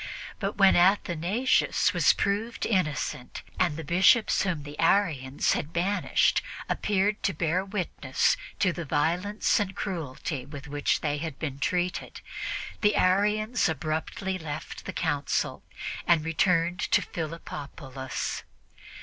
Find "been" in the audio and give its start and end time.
11.37-11.59